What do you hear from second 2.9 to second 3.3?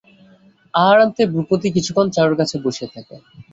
থাকে।